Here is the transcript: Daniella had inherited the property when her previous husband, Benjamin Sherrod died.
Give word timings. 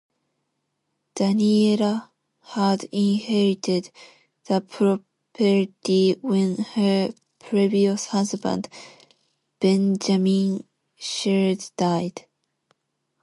Daniella 1.13 2.09
had 2.41 2.85
inherited 2.85 3.91
the 4.45 4.59
property 4.59 6.15
when 6.21 6.57
her 6.57 7.13
previous 7.37 8.07
husband, 8.07 8.67
Benjamin 9.59 10.63
Sherrod 10.99 11.71
died. 11.77 12.25